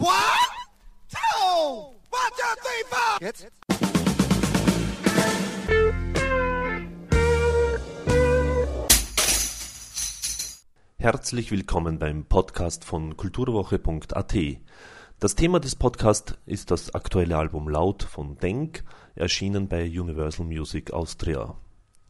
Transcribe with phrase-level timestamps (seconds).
[0.00, 0.06] One,
[1.10, 3.18] two, one, two, three, four.
[3.20, 3.48] Jetzt?
[10.98, 14.34] Herzlich willkommen beim Podcast von kulturwoche.at.
[15.18, 18.84] Das Thema des Podcasts ist das aktuelle Album Laut von Denk,
[19.16, 21.56] erschienen bei Universal Music Austria.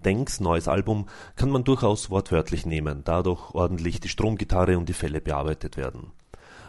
[0.04, 4.92] Denks neues Album kann man durchaus wortwörtlich nehmen, da doch ordentlich die Stromgitarre und die
[4.92, 6.12] Fälle bearbeitet werden.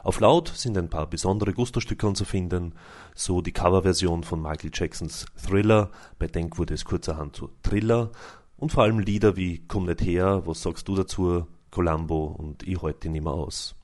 [0.03, 2.73] Auf Laut sind ein paar besondere Gusto-Stückeln zu finden,
[3.15, 8.11] so die Coverversion von Michael Jacksons Thriller, bei Denk wurde es kurzerhand zu Thriller,
[8.57, 12.81] und vor allem Lieder wie Komm nicht her, was sagst du dazu, Columbo und Ich
[12.81, 13.75] heute nimmer aus.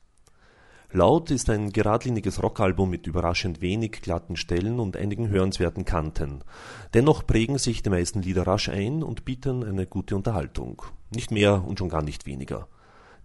[0.91, 6.41] Laut ist ein geradliniges Rockalbum mit überraschend wenig glatten Stellen und einigen hörenswerten Kanten.
[6.93, 10.83] Dennoch prägen sich die meisten Lieder rasch ein und bieten eine gute Unterhaltung.
[11.13, 12.69] Nicht mehr und schon gar nicht weniger.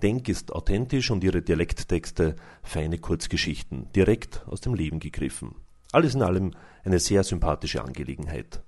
[0.01, 5.55] Denk ist authentisch und ihre Dialekttexte feine Kurzgeschichten, direkt aus dem Leben gegriffen.
[5.93, 6.53] Alles in allem
[6.85, 8.63] eine sehr sympathische Angelegenheit.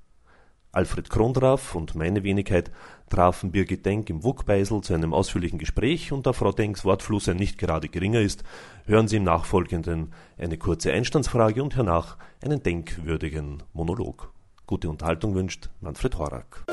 [0.72, 2.70] Alfred Krondraff und meine Wenigkeit
[3.10, 7.36] trafen Birgit Denk im Wuckbeisel zu einem ausführlichen Gespräch und da Frau Denks Wortfluss ein
[7.36, 8.42] nicht gerade geringer ist,
[8.86, 14.32] hören Sie im Nachfolgenden eine kurze Einstandsfrage und hernach einen denkwürdigen Monolog.
[14.66, 16.64] Gute Unterhaltung wünscht Manfred Horak.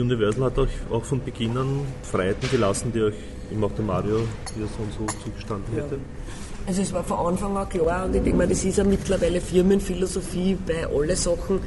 [0.00, 3.14] Universal hat euch auch von Beginn an Freiheiten gelassen, die euch
[3.50, 4.20] im auch der Mario
[4.56, 5.98] hier so und so zugestanden hätte?
[6.66, 9.40] Also es war von Anfang an klar und ich denke mal, das ist ja mittlerweile
[9.40, 11.60] Firmenphilosophie bei allen Sachen,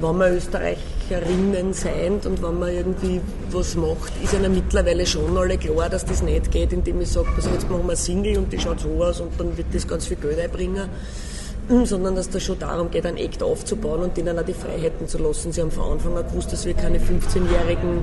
[0.00, 5.56] wenn man Österreicherinnen seid und wenn man irgendwie was macht, ist ja mittlerweile schon alle
[5.56, 8.58] klar, dass das nicht geht, indem ich sage, also jetzt machen wir Single und die
[8.58, 10.88] schaut so aus und dann wird das ganz viel Geld einbringen
[11.84, 15.08] sondern dass es da schon darum geht, ein Act aufzubauen und denen auch die Freiheiten
[15.08, 15.52] zu lassen.
[15.52, 18.02] Sie haben von Anfang an gewusst, dass wir keine 15-jährigen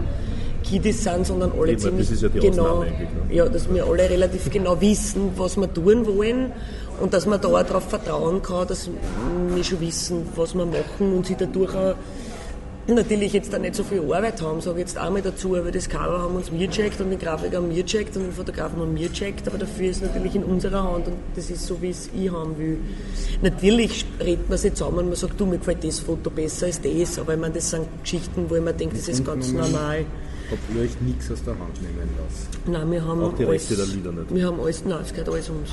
[0.63, 2.91] Kiddies sind, sondern alle Eben, ziemlich ja genau, ne?
[3.29, 6.51] ja, dass wir alle relativ genau wissen, was wir tun wollen
[6.99, 8.89] und dass man da auch darauf vertrauen kann, dass
[9.53, 11.95] wir schon wissen, was wir machen und sie dadurch auch
[12.87, 15.87] natürlich jetzt da nicht so viel Arbeit haben, sage ich jetzt einmal dazu, weil das
[15.87, 18.95] Cover haben uns wir checkt und den Grafiker haben wir checkt und den Fotografen haben
[18.95, 21.89] wir checkt, aber dafür ist es natürlich in unserer Hand und das ist so, wie
[21.89, 22.77] es ich haben will.
[23.41, 26.81] Natürlich redet man sich zusammen und man sagt, du, mir gefällt das Foto besser als
[26.81, 30.05] das, aber ich meine, das sind Geschichten, wo ich mir denke, das ist ganz normal.
[30.73, 32.47] Ihr euch nichts aus der Hand nehmen lassen?
[32.65, 34.35] Nein, wir haben Auch die alles, Rechte der Lieder nicht?
[34.35, 35.69] Wir haben alles, nein, es gehört alles uns.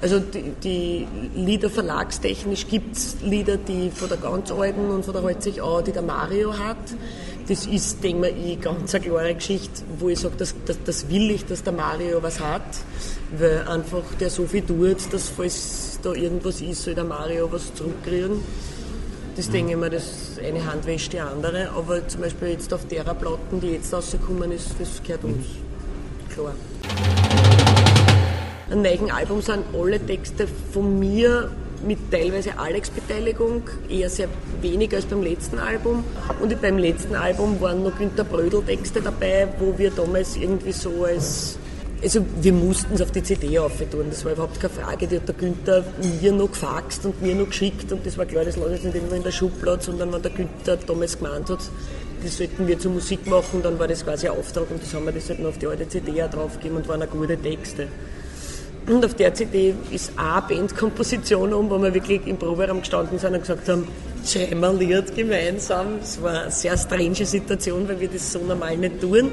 [0.00, 5.12] Also die, die Lieder verlagstechnisch gibt es Lieder, die von der ganz alten und von
[5.12, 6.76] der hält sich auch, die der Mario hat.
[7.48, 11.30] Das ist, denke ich, ganz eine klare Geschichte, wo ich sage, das, das, das will
[11.30, 12.62] ich, dass der Mario was hat,
[13.38, 17.72] weil einfach der so viel tut, dass falls da irgendwas ist, soll der Mario was
[17.74, 18.40] zurückkriegen.
[19.36, 23.12] Das ich mir, das eine Hand wäscht die andere, aber zum Beispiel jetzt auf derer
[23.12, 25.44] Platten, die jetzt rausgekommen ist, das gehört uns.
[26.32, 26.54] Klar.
[28.70, 31.50] Am neuen Album sind alle Texte von mir
[31.86, 34.28] mit teilweise Alex-Beteiligung, eher sehr
[34.62, 36.02] weniger als beim letzten Album.
[36.40, 41.58] Und beim letzten Album waren noch Günter Brödel-Texte dabei, wo wir damals irgendwie so als
[42.02, 45.06] also wir mussten es auf die CD auftun, das war überhaupt keine Frage.
[45.06, 45.84] Die hat der Günther
[46.20, 48.96] mir noch gefaxt und mir noch geschickt und das war klar, das lag jetzt nicht
[48.96, 51.60] immer in der Schublade, sondern wenn der Günther damals gemeint hat,
[52.22, 55.04] das sollten wir zur Musik machen, dann war das quasi ein Auftrag und das haben
[55.04, 57.88] wir das halt noch auf die alte CD auch draufgegeben und waren auch gute Texte.
[58.88, 63.34] Und auf der CD ist eine Bandkomposition um, wo wir wirklich im Proberaum gestanden sind
[63.34, 63.88] und gesagt haben,
[64.24, 65.98] schreiben wir Lied gemeinsam.
[66.00, 69.32] Es war eine sehr strange Situation, weil wir das so normal nicht tun.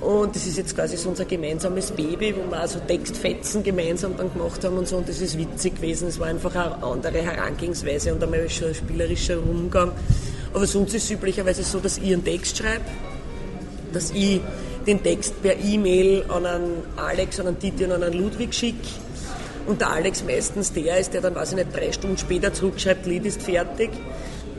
[0.00, 4.32] Und das ist jetzt quasi so unser gemeinsames Baby, wo wir also Textfetzen gemeinsam dann
[4.32, 4.96] gemacht haben und so.
[4.96, 6.08] Und das ist witzig gewesen.
[6.08, 9.92] Es war einfach eine andere Herangehensweise und einmal ein spielerischer Umgang.
[10.54, 12.84] Aber sonst ist es üblicherweise so, dass ich einen Text schreibe,
[13.92, 14.40] dass ich
[14.86, 18.88] den Text per E-Mail an einen Alex, an einen Titi und an einen Ludwig schicke.
[19.66, 23.06] Und der Alex meistens der ist, der dann, weiß ich nicht, drei Stunden später zurückschreibt,
[23.06, 23.90] Lied ist fertig.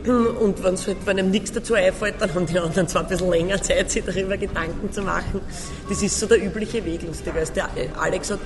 [0.06, 3.08] Und wenn es halt bei einem nichts dazu einfällt, dann haben die anderen zwar ein
[3.08, 5.42] bisschen länger Zeit, sich darüber Gedanken zu machen.
[5.90, 7.54] Das ist so der übliche Weg, lustigerweise.
[7.54, 8.40] Der Alex hat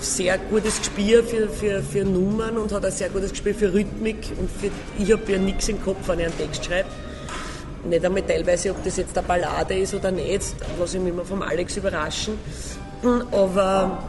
[0.00, 4.18] sehr gutes Gespür für, für, für Nummern und hat ein sehr gutes Gespür für Rhythmik.
[4.38, 4.70] Und für,
[5.02, 6.88] ich habe ja nichts im Kopf, wenn ich einen Text schreibe.
[7.84, 10.42] Nicht einmal teilweise, ob das jetzt eine Ballade ist oder nicht,
[10.78, 12.34] lasse ich mich immer vom Alex überraschen.
[13.30, 14.02] Aber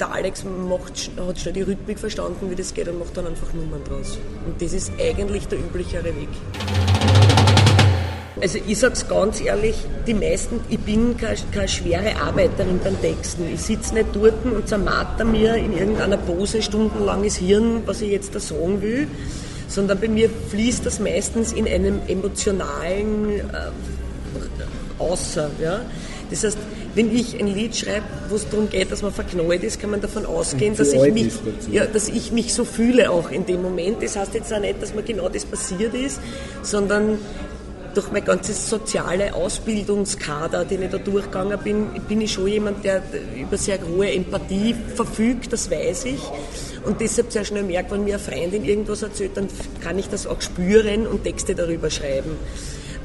[0.00, 3.52] der Alex macht, hat schon die Rhythmik verstanden, wie das geht und macht dann einfach
[3.52, 4.18] Nummern draus.
[4.46, 6.28] Und das ist eigentlich der üblichere Weg.
[8.40, 9.74] Also ich sage es ganz ehrlich,
[10.06, 13.52] die meisten, ich bin keine, keine schwere Arbeiterin beim Texten.
[13.52, 18.34] Ich sitze nicht dort und zermarter mir in irgendeiner Pose stundenlanges Hirn, was ich jetzt
[18.34, 19.08] da sagen will,
[19.66, 23.42] sondern bei mir fließt das meistens in einem emotionalen äh,
[24.98, 25.50] Außer.
[25.62, 25.80] Ja?
[26.30, 26.58] Das heißt,
[26.98, 30.00] wenn ich ein Lied schreibe, wo es darum geht, dass man verknallt ist, kann man
[30.00, 31.32] davon ausgehen, dass ich, mich,
[31.70, 34.02] ja, dass ich mich so fühle auch in dem Moment.
[34.02, 36.20] Das heißt jetzt auch nicht, dass mir genau das passiert ist,
[36.62, 37.20] sondern
[37.94, 43.00] durch mein ganzes soziale Ausbildungskader, den ich da durchgegangen bin, bin ich schon jemand, der
[43.36, 46.20] über sehr hohe Empathie verfügt, das weiß ich.
[46.84, 49.46] Und deshalb sehr schnell merkt, wenn mir eine Freundin irgendwas erzählt, dann
[49.84, 52.32] kann ich das auch spüren und Texte darüber schreiben.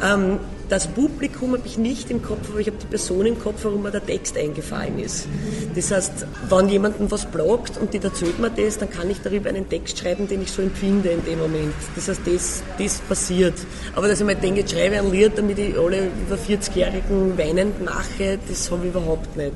[0.04, 0.40] Ähm,
[0.74, 3.84] das Publikum habe ich nicht im Kopf, aber ich habe die Person im Kopf, warum
[3.84, 5.28] mir der Text eingefallen ist.
[5.76, 9.50] Das heißt, wenn jemandem was bloggt und die erzählt mir das, dann kann ich darüber
[9.50, 11.76] einen Text schreiben, den ich so empfinde in dem Moment.
[11.96, 13.54] Das heißt, das, das passiert.
[13.96, 17.86] Aber dass ich mir denke, ich schreibe ein Lied, damit ich alle über 40-Jährigen weinend
[17.86, 19.54] mache, das habe ich überhaupt nicht.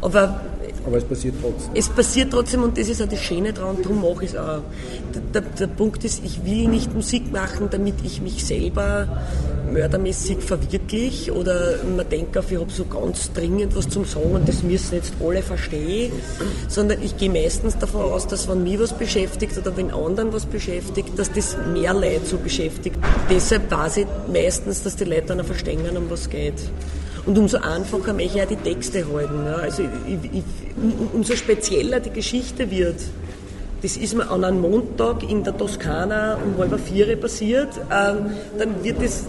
[0.00, 0.40] Aber
[0.88, 1.70] aber es passiert trotzdem.
[1.74, 4.62] Es passiert trotzdem und das ist auch das Schöne daran, darum mache ich es auch.
[5.14, 9.06] Der, der, der, Punkt ist, ich will nicht Musik machen, damit ich mich selber
[9.70, 14.48] mördermäßig verwirkliche oder man denkt auf, ich habe so ganz dringend was zum Sagen und
[14.48, 16.12] das müssen jetzt alle verstehen,
[16.68, 20.46] sondern ich gehe meistens davon aus, dass wenn mich was beschäftigt oder wenn anderen was
[20.46, 22.96] beschäftigt, dass das mehr Leute so beschäftigt.
[23.30, 26.54] Deshalb weiß ich meistens, dass die Leute dann auch verstehen, um was geht.
[27.28, 29.44] Und umso einfacher möchte ich auch die Texte halten.
[29.44, 29.56] Ja.
[29.56, 30.44] Also ich, ich,
[31.12, 32.96] umso spezieller die Geschichte wird.
[33.82, 38.82] Das ist mir an einem Montag in der Toskana um halb vier passiert, ähm, dann
[38.82, 39.26] wird es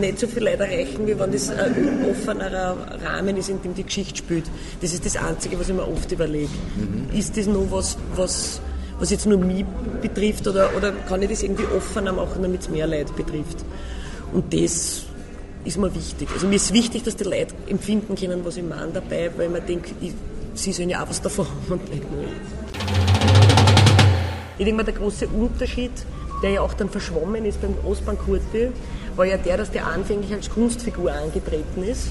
[0.00, 3.84] nicht so viel Leute erreichen, wie wenn das ein offenerer Rahmen ist, in dem die
[3.84, 4.44] Geschichte spielt.
[4.80, 6.48] Das ist das Einzige, was ich mir oft überlege.
[6.76, 7.16] Mhm.
[7.16, 8.60] Ist das noch was, was,
[8.98, 9.66] was jetzt nur mich
[10.00, 13.58] betrifft oder, oder kann ich das irgendwie offener machen, damit es mehr Leute betrifft?
[14.32, 15.04] Und das
[15.64, 16.28] ist mir wichtig.
[16.32, 19.66] Also mir ist wichtig, dass die Leute empfinden können, was ich meine dabei, weil man
[19.66, 20.12] denkt, ich,
[20.54, 22.22] sie sollen ja auch was davon haben und nicht nur
[24.58, 24.64] ich.
[24.64, 25.92] denke mal, der große Unterschied,
[26.42, 28.68] der ja auch dann verschwommen ist beim Ostbank Kurti,
[29.16, 32.08] war ja der, dass der anfänglich als Kunstfigur angetreten ist.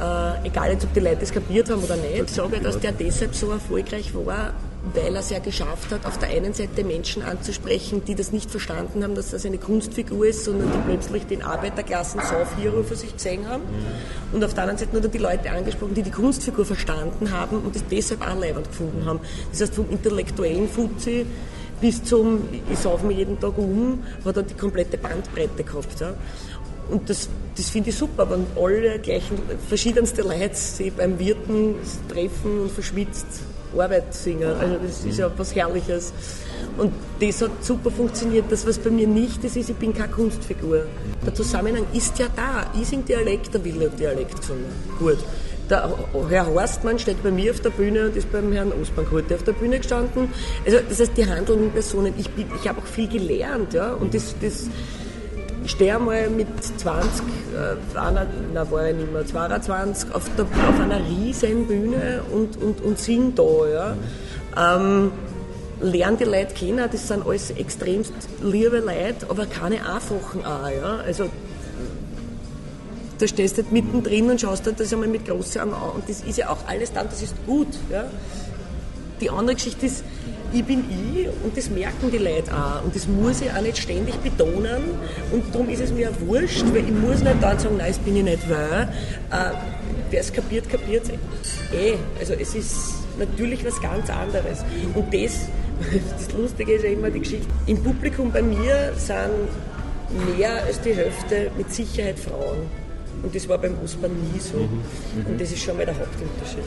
[0.00, 2.22] Äh, egal jetzt, ob die Leute das kapiert haben oder nicht.
[2.24, 4.52] Ich sage, dass der deshalb so erfolgreich war,
[4.94, 8.50] weil er es ja geschafft hat, auf der einen Seite Menschen anzusprechen, die das nicht
[8.50, 13.12] verstanden haben, dass das eine Kunstfigur ist, sondern die plötzlich den Arbeiterklassen Saufhero für sich
[13.12, 13.62] gesehen haben.
[14.32, 17.74] Und auf der anderen Seite nur die Leute angesprochen, die die Kunstfigur verstanden haben und
[17.74, 19.20] das deshalb auch leibend gefunden haben.
[19.50, 21.26] Das heißt, vom intellektuellen Fuzzi
[21.80, 26.00] bis zum, ich sauf mich jeden Tag um, hat er die komplette Bandbreite gehabt.
[26.00, 26.14] Ja.
[26.88, 29.38] Und das, das finde ich super, wenn alle gleichen,
[29.68, 31.74] verschiedenste Leute sich beim Wirten
[32.08, 33.42] treffen und verschwitzt
[33.76, 34.48] Arbeit singen.
[34.58, 36.12] Also das ist ja was Herrliches.
[36.76, 38.44] Und das hat super funktioniert.
[38.50, 40.84] Das, was bei mir nicht ist, ist, ich bin keine Kunstfigur.
[41.26, 42.70] Der Zusammenhang ist ja da.
[42.80, 44.66] Ich singe Dialekt, der Wille hat Dialekt gesungen.
[44.98, 45.18] Gut.
[45.68, 45.92] Der
[46.30, 49.42] Herr Horstmann steht bei mir auf der Bühne und ist beim Herrn Osbank heute auf
[49.42, 50.32] der Bühne gestanden.
[50.64, 53.74] Also das heißt, die handelnden Personen, ich, ich habe auch viel gelernt.
[53.74, 53.92] Ja?
[53.92, 54.70] Und das, das
[55.68, 57.24] stehe einmal mit 20,
[57.54, 62.56] äh, einer, na war ich nicht mehr, 22, auf, der, auf einer riesen Bühne und,
[62.56, 63.96] und, und singe da.
[64.56, 64.76] Ja.
[64.76, 65.12] Ähm,
[65.80, 68.12] lerne die Leute kennen, das sind alles extremst
[68.42, 70.68] liebe Leute, aber keine einfachen auch.
[70.68, 70.98] Ja.
[71.04, 71.28] Also,
[73.18, 76.08] da stehst du halt mittendrin und schaust dir das einmal mit großen Augen an und
[76.08, 77.68] das ist ja auch alles dann, das ist gut.
[77.90, 78.04] Ja.
[79.20, 80.04] Die andere Geschichte ist,
[80.52, 82.84] ich bin ich und das merken die Leute auch.
[82.84, 84.82] Und das muss ich auch nicht ständig betonen.
[85.32, 87.98] Und darum ist es mir auch wurscht, weil ich muss nicht dann sagen, nein, das
[87.98, 88.88] bin ich nicht, weil
[89.30, 89.54] äh,
[90.10, 91.10] wer es kapiert, kapiert es
[91.74, 91.94] eh.
[92.18, 94.64] Also es ist natürlich was ganz anderes.
[94.94, 95.48] Und das,
[96.18, 97.46] das Lustige ist ja immer die Geschichte.
[97.66, 99.48] Im Publikum bei mir sind
[100.36, 102.66] mehr als die Hälfte mit Sicherheit Frauen.
[103.22, 104.58] Und das war beim Ostbahn nie so.
[104.58, 105.26] Mhm.
[105.26, 106.62] Und das ist schon mal der Hauptunterschied.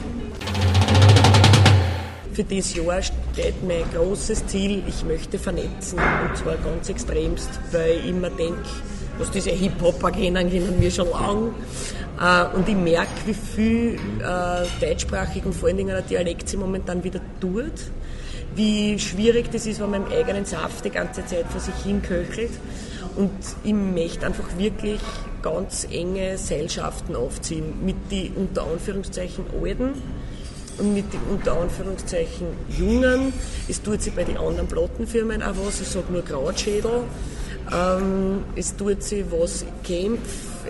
[2.32, 7.98] Für dieses Jahr steht mein großes Ziel, ich möchte vernetzen und zwar ganz extremst, weil
[7.98, 8.62] ich immer denke,
[9.18, 11.54] was diese Hip-Hopper kennen, kennen wir schon lang.
[12.18, 16.58] Äh, und ich merke, wie viel äh, deutschsprachig und vor allen Dingen der Dialekt sich
[16.58, 17.72] momentan wieder tut.
[18.54, 22.00] Wie schwierig das ist, wenn man im eigenen Saft die ganze Zeit vor sich hin
[22.00, 22.52] köchelt.
[23.14, 23.30] Und
[23.62, 25.00] ich möchte einfach wirklich
[25.42, 29.92] ganz enge Seilschaften aufziehen mit den unter Anführungszeichen Alten
[30.82, 33.32] und mit den unter Anführungszeichen Jungen.
[33.68, 37.04] Es tut sich bei den anderen Plattenfirmen auch was, ich sage nur Krautschädel.
[37.72, 40.18] Ähm, es tut sich was Camp,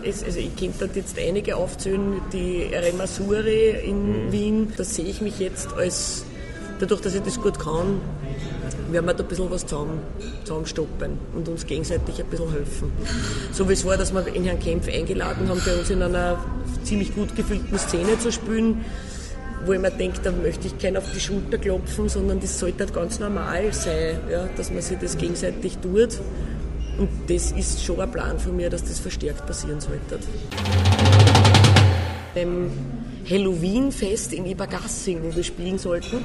[0.04, 4.32] es, also ich könnte dort jetzt einige aufzählen, die Remasuri in mhm.
[4.32, 6.24] Wien, da sehe ich mich jetzt als,
[6.78, 8.00] dadurch, dass ich das gut kann,
[8.90, 10.00] werden wir da ein bisschen was zusammen,
[10.44, 12.92] zusammenstoppen und uns gegenseitig ein bisschen helfen.
[13.52, 16.38] So wie es war, dass wir in Herrn Kempf eingeladen haben, bei uns in einer
[16.84, 18.84] ziemlich gut gefüllten Szene zu spielen,
[19.64, 22.84] wo ich mir denke, da möchte ich keinen auf die Schulter klopfen, sondern das sollte
[22.84, 26.18] halt ganz normal sein, ja, dass man sich das gegenseitig tut.
[26.98, 30.18] Und das ist schon ein Plan von mir, dass das verstärkt passieren sollte.
[32.34, 32.70] Dem
[33.28, 36.18] Halloween-Fest in Ebergassing, wo wir spielen sollten.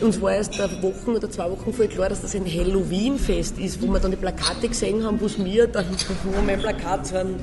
[0.00, 3.82] Uns war erst eine Woche oder zwei Wochen voll klar, dass das ein Halloween-Fest ist,
[3.82, 5.84] wo wir dann die Plakate gesehen haben, wo es mir dann,
[6.24, 7.34] wo mein Plakat so ein,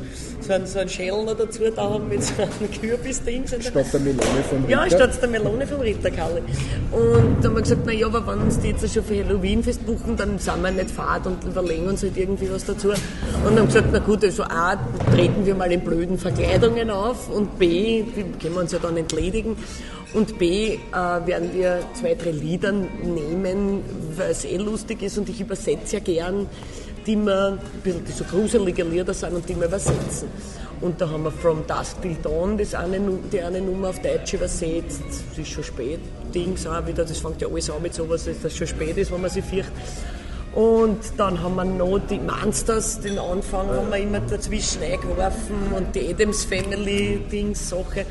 [0.42, 3.46] so ein, so ein Schädel noch dazu da haben mit so einem Kürbisding.
[3.48, 4.70] Statt der Melone vom Ritter?
[4.70, 6.42] Ja, statt der Melone vom Ritterkalle.
[6.92, 10.18] Und dann haben wir gesagt, naja, aber wenn uns die jetzt schon für Halloween-Fest buchen,
[10.18, 12.90] dann sind wir nicht fad und überlegen uns halt irgendwie was dazu.
[12.90, 14.78] Und haben gesagt, na gut, also A,
[15.14, 18.04] treten wir mal in blöden Verkleidungen auf und B,
[18.42, 19.56] können wir uns ja dann entledigen.
[20.14, 23.84] Und B, äh, werden wir zwei, drei Lieder nehmen,
[24.16, 26.48] weil es eh lustig ist und ich übersetze ja gern,
[27.06, 30.28] die bisschen die so gruselige Lieder sind und die wir übersetzen.
[30.82, 33.00] Und da haben wir From Dusk Till Dawn das eine,
[33.32, 35.02] die eine Nummer auf Deutsch übersetzt.
[35.32, 36.00] Es ist schon spät,
[36.36, 39.12] Dings auch wieder, das fängt ja alles an mit sowas, dass es schon spät ist,
[39.12, 39.74] wenn man sich fürchtet.
[40.54, 45.94] Und dann haben wir noch die Monsters, den Anfang haben wir immer dazwischen eingeworfen und
[45.96, 48.06] die Adams Family Dings Sache.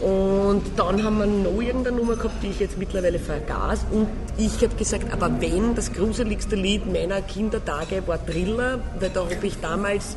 [0.00, 3.86] Und dann haben wir noch irgendeine Nummer gehabt, die ich jetzt mittlerweile vergaß.
[3.90, 9.22] Und ich habe gesagt, aber wenn das gruseligste Lied meiner Kindertage war Thriller, weil da
[9.22, 10.16] habe ich damals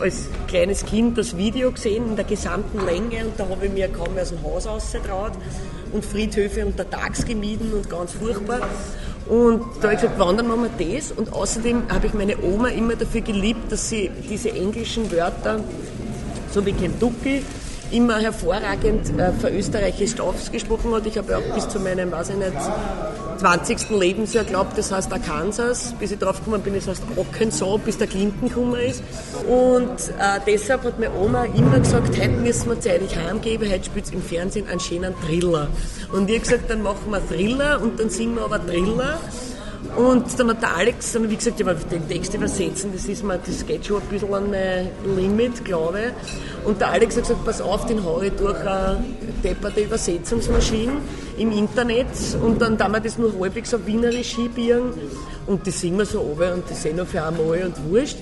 [0.00, 3.88] als kleines Kind das Video gesehen in der gesamten Länge und da habe ich mir
[3.88, 5.32] kaum mehr aus dem Haus rausgetraut
[5.92, 8.60] und Friedhöfe untertags gemieden und ganz furchtbar.
[9.26, 11.10] Und da habe ich gesagt, wandern machen wir das.
[11.10, 15.60] Und außerdem habe ich meine Oma immer dafür geliebt, dass sie diese englischen Wörter,
[16.52, 17.42] so wie Kentucky,
[17.90, 21.06] immer hervorragend äh, verösterreichisch ausgesprochen hat.
[21.06, 22.52] Ich habe ja auch bis zu meinem, weiß ich nicht,
[23.38, 23.90] 20.
[23.90, 28.06] Lebensjahr glaubt, das heißt Arkansas, bis ich drauf gekommen bin, das heißt Arkansas, bis der
[28.06, 29.02] Clinton gekommen ist.
[29.46, 34.06] Und äh, deshalb hat meine Oma immer gesagt, heute müssen wir zeitig heimgehen, heute spielt
[34.06, 35.68] es im Fernsehen einen schönen Thriller.
[36.12, 39.18] Und ich habe gesagt, dann machen wir Thriller und dann singen wir aber Thriller.
[39.96, 43.38] Und dann hat der Alex, dann wie gesagt, ja, den Text übersetzen, das ist mir,
[43.38, 46.66] das geht schon ein bisschen an mein Limit, glaube ich.
[46.66, 49.02] Und der Alex hat gesagt, pass auf, den haue ich durch eine
[49.42, 50.92] depperte Übersetzungsmaschine
[51.38, 52.06] im Internet
[52.42, 54.92] und dann da wir das nur halbwegs so wienerisch hinbiegen
[55.46, 58.18] und das singen wir so runter und ist eh nur für einmal und wurscht.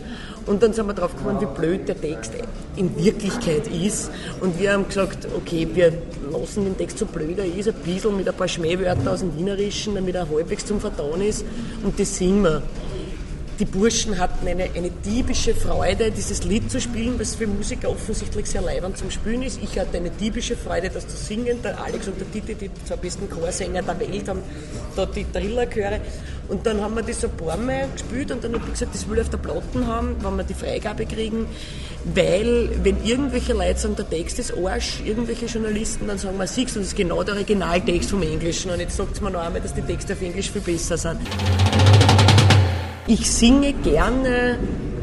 [0.46, 2.32] Und dann sind wir drauf gekommen, wie blöd der Text
[2.76, 4.10] in Wirklichkeit ist.
[4.40, 5.92] Und wir haben gesagt, okay, wir
[6.30, 9.36] lassen den Text so blöd er ist, ein bisschen mit ein paar Schmähwörtern aus dem
[9.38, 11.44] Wienerischen, damit er halbwegs zum Verdauen ist.
[11.82, 12.62] Und das singen wir.
[13.61, 18.46] Die Burschen hatten eine, eine diebische Freude, dieses Lied zu spielen, was für Musiker offensichtlich
[18.46, 19.61] sehr leibend zum Spielen ist.
[19.62, 21.62] Ich hatte eine diebische Freude, das zu singen.
[21.62, 24.42] Der Alex und der Titi, die zwei besten Chorsänger der Welt, haben
[24.96, 26.00] da die Trillerchöre.
[26.49, 29.08] Und dann haben wir das ein paar Mal gespielt und dann habe ich gesagt, das
[29.08, 31.46] will ich auf der Platten haben, wenn wir die Freigabe kriegen.
[32.12, 36.75] Weil, wenn irgendwelche Leute sagen, der Text ist Arsch, irgendwelche Journalisten, dann sagen wir, siehst
[36.75, 38.73] du, das ist genau der Originaltext vom Englischen.
[38.73, 41.20] Und jetzt sagt es mir noch einmal, dass die Texte auf Englisch viel besser sind.
[43.06, 44.58] Ich singe gerne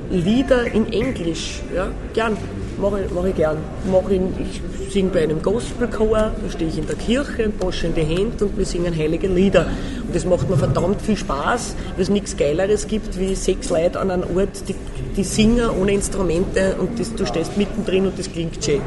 [0.10, 2.36] Lieder in Englisch, ja, gern,
[2.82, 3.58] mache ich, mach ich gern.
[3.92, 7.94] Mach ich, ich singe bei einem Gospelchor, da stehe ich in der Kirche und in
[7.94, 9.68] die Hände und wir singen heilige Lieder.
[10.08, 14.00] Und das macht mir verdammt viel Spaß, weil es nichts Geileres gibt, wie sechs Leute
[14.00, 14.76] an einem Ort, die,
[15.16, 18.82] die singen ohne Instrumente und das, du stehst mittendrin und das klingt schön.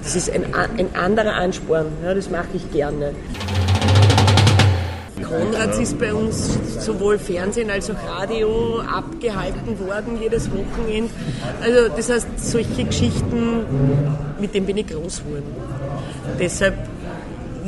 [0.00, 3.14] Das ist ein, ein anderer Ansporn, ja, das mache ich gerne.
[5.28, 11.10] Konrads ist bei uns sowohl Fernsehen als auch Radio abgehalten worden, jedes Wochenende.
[11.60, 13.64] Also das heißt, solche Geschichten,
[14.40, 15.44] mit denen bin ich groß geworden.
[16.38, 16.74] Deshalb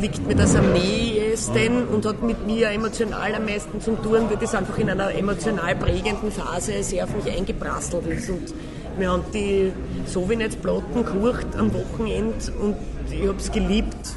[0.01, 4.37] liegt mir das am nächsten und hat mit mir emotional am meisten zu tun, weil
[4.39, 8.29] das einfach in einer emotional prägenden Phase sehr auf mich eingeprasselt ist.
[8.29, 8.55] Und
[8.99, 9.73] wir haben die
[10.07, 12.77] Sowjetplatten gekocht am Wochenende und
[13.11, 14.17] ich habe es geliebt,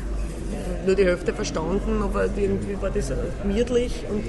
[0.89, 3.11] nur die Hälfte verstanden, aber irgendwie war das
[3.43, 4.23] gemütlich und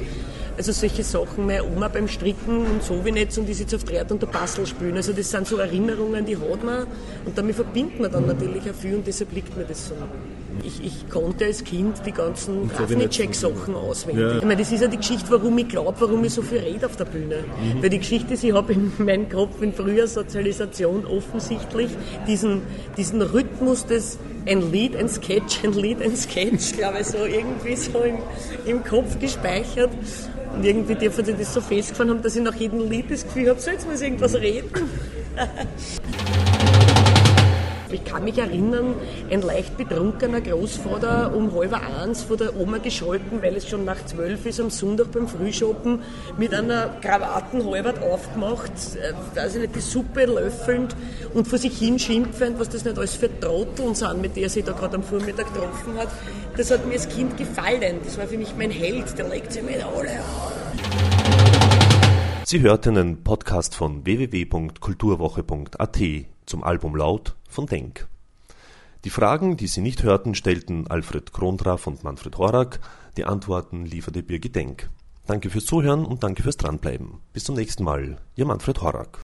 [0.58, 3.84] also solche Sachen, meine Oma beim Stricken und so wie nicht und die sitzt auf
[3.84, 4.94] Draht und der Bastel spielen.
[4.94, 6.86] Also das sind so Erinnerungen, die hat man
[7.24, 9.94] und damit verbindet man dann natürlich auch viel und deshalb liegt mir das so.
[10.62, 14.23] Ich, ich konnte als Kind die ganzen Grafenitschek-Sachen auswendig.
[14.23, 14.37] Ja.
[14.37, 16.87] Ich meine, das ist ja die Geschichte, warum ich glaube, warum ich so viel rede
[16.87, 17.37] auf der Bühne.
[17.38, 17.83] Mhm.
[17.83, 21.90] Weil die Geschichte ist, ich habe in meinem Kopf in früher Sozialisation offensichtlich
[22.26, 22.62] diesen,
[22.97, 27.76] diesen Rhythmus des ein Lied, ein Sketch, ein Lied, ein Sketch, glaube ich, so irgendwie
[27.76, 28.19] so im,
[28.66, 29.90] im Kopf gespeichert.
[30.54, 33.50] Und irgendwie dürfen sie das so festgefahren haben, dass ich nach jedem Lied das Gefühl
[33.50, 34.69] habe, so jetzt muss ich irgendwas reden.
[37.92, 38.94] Ich kann mich erinnern,
[39.30, 44.04] ein leicht betrunkener Großvater um halb eins von der Oma gescholten, weil es schon nach
[44.06, 46.00] zwölf ist am Sonntag beim Frühschoppen
[46.38, 50.94] mit einer Krawatten halbert aufgemacht, äh, weiß ich nicht, die Suppe löffelnd
[51.35, 54.50] und vor sich hin schimpfend, was das nicht alles für Trotteln sind, mit denen er
[54.50, 56.09] sich da gerade am Vormittag getroffen hat.
[56.56, 57.99] Das hat mir als Kind gefallen.
[58.04, 60.20] Das war für mich mein Held, der legt sich mit alle
[62.50, 65.99] Sie hörten einen Podcast von www.kulturwoche.at
[66.47, 68.09] zum Album Laut von Denk.
[69.04, 72.80] Die Fragen, die Sie nicht hörten, stellten Alfred Krondraff und Manfred Horak.
[73.16, 74.90] Die Antworten lieferte Birgit Denk.
[75.28, 77.21] Danke fürs Zuhören und danke fürs Dranbleiben.
[77.33, 78.16] Bis zum nächsten Mal.
[78.35, 79.19] Ihr Manfred Horak.